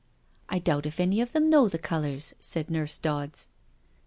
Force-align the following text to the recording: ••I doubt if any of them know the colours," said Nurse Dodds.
••I 0.49 0.57
doubt 0.57 0.87
if 0.87 0.99
any 0.99 1.21
of 1.21 1.31
them 1.31 1.47
know 1.51 1.67
the 1.69 1.77
colours," 1.77 2.33
said 2.39 2.71
Nurse 2.71 2.97
Dodds. 2.97 3.49